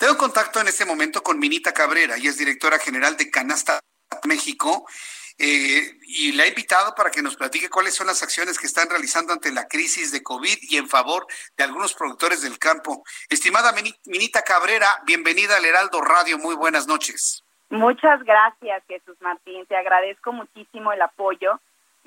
[0.00, 3.80] Tengo contacto en este momento con Minita Cabrera, y es directora general de Canasta
[4.24, 4.86] México.
[5.36, 8.88] Eh, y la he invitado para que nos platique cuáles son las acciones que están
[8.88, 13.04] realizando ante la crisis de COVID y en favor de algunos productores del campo.
[13.28, 13.74] Estimada
[14.06, 17.44] Minita Cabrera, bienvenida al Heraldo Radio, muy buenas noches.
[17.68, 19.66] Muchas gracias, Jesús Martín.
[19.66, 21.60] Te agradezco muchísimo el apoyo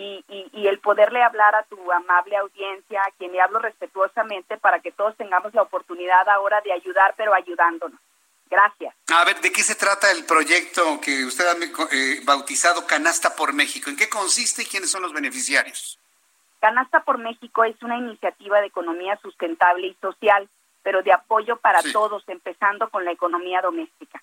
[0.00, 4.80] y, y, el poderle hablar a tu amable audiencia, a quien le hablo respetuosamente, para
[4.80, 8.00] que todos tengamos la oportunidad ahora de ayudar, pero ayudándonos.
[8.48, 8.94] Gracias.
[9.14, 11.54] A ver, ¿de qué se trata el proyecto que usted ha
[11.92, 13.90] eh, bautizado Canasta por México?
[13.90, 15.98] ¿En qué consiste y quiénes son los beneficiarios?
[16.60, 20.48] Canasta por México es una iniciativa de economía sustentable y social,
[20.82, 24.22] pero de apoyo para todos, empezando con la economía doméstica.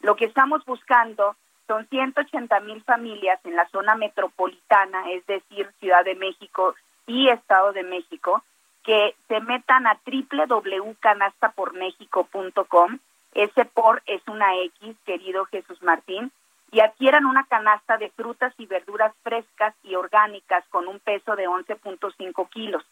[0.00, 1.34] Lo que estamos buscando
[1.68, 6.74] son 180 mil familias en la zona metropolitana, es decir, Ciudad de México
[7.06, 8.42] y Estado de México,
[8.82, 12.98] que se metan a www.canastapormexico.com.
[13.34, 16.32] Ese por es una X, querido Jesús Martín,
[16.72, 21.48] y adquieran una canasta de frutas y verduras frescas y orgánicas con un peso de
[21.48, 22.84] 11.5 kilos.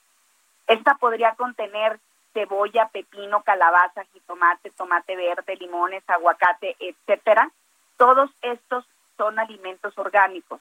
[0.67, 1.99] Esta podría contener
[2.35, 7.51] cebolla, pepino, calabaza, jitomate, tomate verde, limones, aguacate, etcétera.
[7.97, 8.85] Todos estos
[9.17, 10.61] son alimentos orgánicos.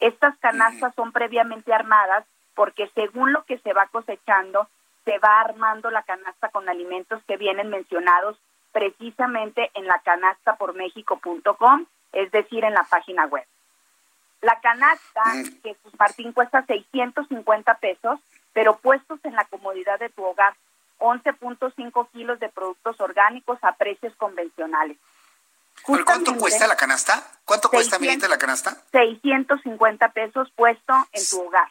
[0.00, 4.68] Estas canastas son previamente armadas porque según lo que se va cosechando,
[5.04, 8.38] se va armando la canasta con alimentos que vienen mencionados
[8.72, 13.44] precisamente en la canasta por México.com, es decir, en la página web.
[14.40, 15.22] La canasta,
[15.62, 18.18] que Martín cuesta 650 pesos,
[18.52, 20.54] pero puestos en la comodidad de tu hogar
[20.98, 24.96] 11.5 kilos de productos orgánicos a precios convencionales.
[25.82, 27.26] ¿Cuánto cuesta la canasta?
[27.44, 28.76] ¿Cuánto cuesta, Mirita, la canasta?
[28.92, 31.68] 650 pesos puesto en tu hogar.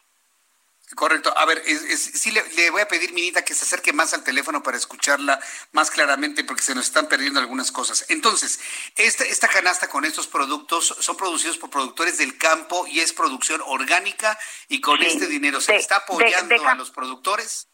[0.94, 1.32] Correcto.
[1.38, 4.76] A ver, sí le, voy a pedir, Minita, que se acerque más al teléfono para
[4.76, 5.40] escucharla
[5.72, 8.04] más claramente porque se nos están perdiendo algunas cosas.
[8.10, 8.60] Entonces,
[8.96, 13.62] esta, esta canasta con estos productos son producidos por productores del campo y es producción
[13.64, 17.68] orgánica y con este dinero se está apoyando a los productores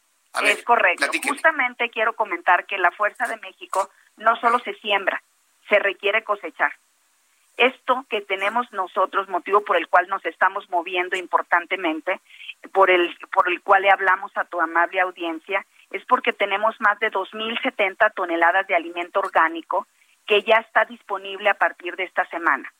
[0.44, 1.06] es correcto.
[1.26, 5.22] Justamente quiero comentar que la Fuerza de México no solo se siembra,
[5.68, 6.72] se requiere cosechar.
[7.56, 12.20] Esto que tenemos nosotros, motivo por el cual nos estamos moviendo importantemente,
[12.72, 17.00] por el, por el cual le hablamos a tu amable audiencia, es porque tenemos más
[17.00, 19.86] de 2.070 toneladas de alimento orgánico
[20.26, 22.72] que ya está disponible a partir de esta semana.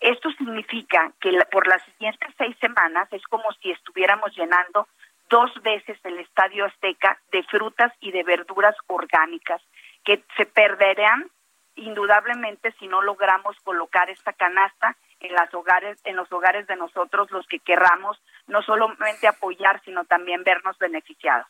[0.00, 4.88] Esto significa que por las siguientes seis semanas es como si estuviéramos llenando
[5.30, 9.62] dos veces el Estadio Azteca de frutas y de verduras orgánicas
[10.04, 11.30] que se perderán
[11.78, 17.30] indudablemente si no logramos colocar esta canasta en las hogares en los hogares de nosotros
[17.30, 21.46] los que querramos no solamente apoyar sino también vernos beneficiados.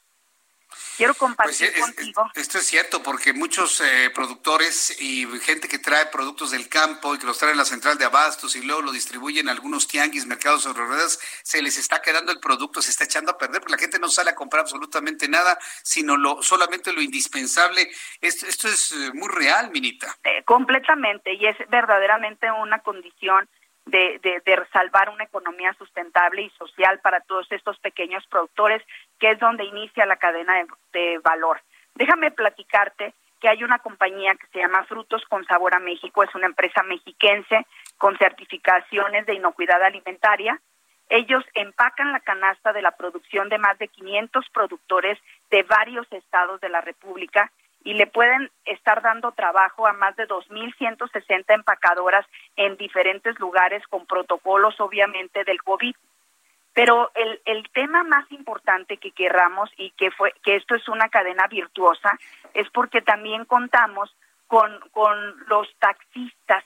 [0.97, 2.31] Quiero pues compartir contigo.
[2.35, 7.19] esto es cierto, porque muchos eh, productores y gente que trae productos del campo y
[7.19, 10.27] que los trae en la central de abastos y luego lo distribuyen en algunos tianguis,
[10.27, 13.73] mercados sobre ruedas, se les está quedando el producto, se está echando a perder, porque
[13.73, 17.91] la gente no sale a comprar absolutamente nada, sino lo solamente lo indispensable.
[18.21, 20.17] Esto, esto es eh, muy real, Minita.
[20.25, 23.49] Eh, completamente, y es verdaderamente una condición
[23.91, 28.83] de, de, salvar una economía sustentable y social para todos estos pequeños productores,
[29.19, 30.55] que es donde inicia la cadena
[30.93, 31.61] de, valor.
[31.95, 36.35] Déjame platicarte que hay una compañía que se llama Frutos con Sabor a México, es
[36.35, 37.67] una empresa mexiquense
[37.97, 40.61] con certificaciones de inocuidad alimentaria.
[41.09, 45.19] Ellos empacan la canasta de la producción de más de 500 productores
[45.51, 47.51] de varios estados de la República
[47.89, 54.05] y le pueden estar dando trabajo a más de 2.160 empacadoras en diferentes lugares con
[54.05, 55.97] protocolos obviamente del COVID.
[56.75, 61.09] Pero el, el tema más importante que querramos y que fue que esto es una
[61.09, 62.19] cadena virtuosa
[62.53, 64.15] es porque también contamos
[64.49, 66.65] con, con los taxistas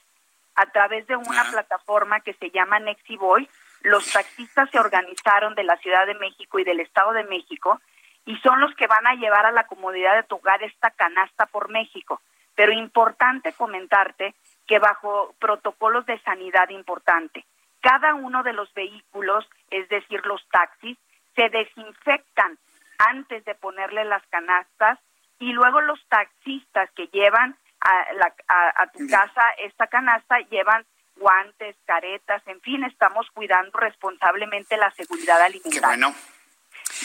[0.56, 3.48] a través de una plataforma que se llama Nexiboy.
[3.82, 7.80] Los taxistas se organizaron de la Ciudad de México y del Estado de México
[8.24, 11.46] y son los que van a llevar a la comodidad de tu hogar esta canasta
[11.46, 12.20] por México.
[12.54, 14.34] Pero importante comentarte
[14.66, 17.44] que bajo protocolos de sanidad importante,
[17.80, 20.96] cada uno de los vehículos, es decir, los taxis,
[21.34, 22.58] se desinfectan
[22.98, 24.98] antes de ponerle las canastas
[25.38, 28.32] y luego los taxistas que llevan a, la,
[28.76, 30.84] a, tu casa esta canasta llevan
[31.16, 35.80] guantes, caretas, en fin, estamos cuidando responsablemente la seguridad alimentaria.
[35.80, 36.14] Qué bueno.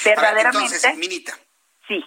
[0.03, 0.75] Verdaderamente.
[0.75, 1.39] entonces, Minita.
[1.88, 2.03] Sí.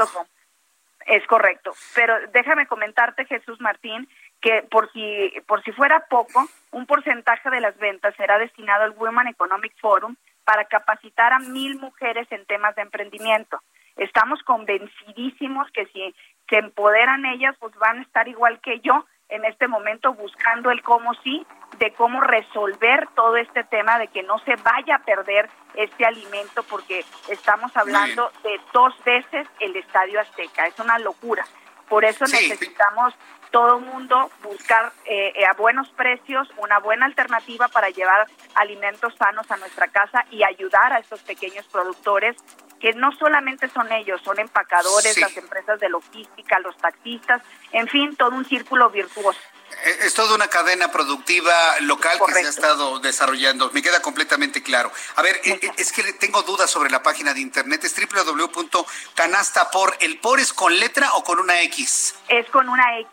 [1.06, 1.75] es correcto.
[1.97, 4.09] Pero déjame comentarte Jesús Martín
[4.41, 8.93] que por si por si fuera poco un porcentaje de las ventas será destinado al
[8.93, 10.15] Women Economic Forum
[10.49, 13.61] para capacitar a mil mujeres en temas de emprendimiento.
[13.97, 16.15] Estamos convencidísimos que si
[16.49, 20.81] se empoderan ellas pues van a estar igual que yo en este momento buscando el
[20.81, 21.47] cómo sí,
[21.79, 26.62] de cómo resolver todo este tema de que no se vaya a perder este alimento
[26.62, 31.44] porque estamos hablando de dos veces el Estadio Azteca, es una locura.
[31.88, 33.14] Por eso necesitamos
[33.50, 39.56] todo mundo buscar eh, a buenos precios una buena alternativa para llevar alimentos sanos a
[39.56, 42.37] nuestra casa y ayudar a estos pequeños productores
[42.79, 47.43] que no solamente son ellos, son empacadores, las empresas de logística, los taxistas,
[47.73, 49.41] en fin, todo un círculo virtuoso.
[49.85, 53.70] Eh, es toda una cadena productiva local que se ha estado desarrollando.
[53.73, 54.91] Me queda completamente claro.
[55.17, 57.85] A ver, eh, eh, es que tengo dudas sobre la página de internet.
[57.85, 59.97] Es www.canastapor.
[60.00, 62.17] ¿El por es con letra o con una X?
[62.29, 63.09] Es con una X.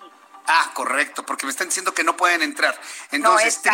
[0.47, 2.79] Ah, correcto, porque me están diciendo que no pueden entrar.
[3.11, 3.71] Entonces, no,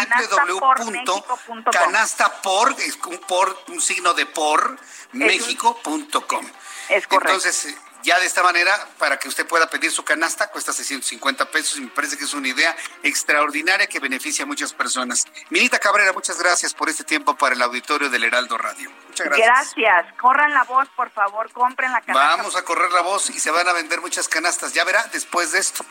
[1.06, 4.78] www.canastapor, es un por, un signo de por,
[5.12, 6.50] méxico.com.
[6.88, 7.33] Es correcto.
[7.33, 11.77] Entonces, ya de esta manera, para que usted pueda pedir su canasta, cuesta 650 pesos
[11.77, 15.25] y me parece que es una idea extraordinaria que beneficia a muchas personas.
[15.50, 18.92] Milita Cabrera, muchas gracias por este tiempo para el auditorio del Heraldo Radio.
[19.07, 19.75] Muchas gracias.
[19.75, 20.13] Gracias.
[20.19, 22.38] Corran la voz, por favor, compren la canasta.
[22.38, 24.74] Vamos a correr la voz y se van a vender muchas canastas.
[24.74, 25.86] Ya verá después de esto.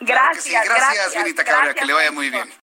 [0.00, 2.61] Gracias, gracias, Milita Cabrera, que le vaya muy bien.